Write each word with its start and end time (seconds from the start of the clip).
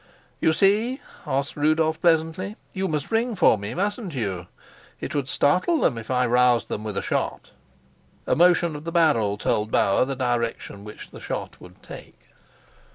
"You 0.39 0.51
see?" 0.53 0.99
asked 1.27 1.55
Rudolf 1.55 2.01
pleasantly. 2.01 2.55
"You 2.73 2.87
must 2.87 3.11
ring 3.11 3.35
for 3.35 3.59
me, 3.59 3.75
mustn't 3.75 4.15
you? 4.15 4.47
It 4.99 5.13
would 5.13 5.27
startle 5.29 5.79
them 5.81 5.95
if 5.95 6.09
I 6.09 6.25
roused 6.25 6.69
them 6.69 6.83
with 6.83 6.97
a 6.97 7.03
shot." 7.03 7.51
A 8.25 8.35
motion 8.35 8.75
of 8.75 8.83
the 8.83 8.91
barrel 8.91 9.37
told 9.37 9.69
Bauer 9.69 10.03
the 10.05 10.15
direction 10.15 10.83
which 10.83 11.11
the 11.11 11.19
shot 11.19 11.61
would 11.61 11.83
take. 11.83 12.19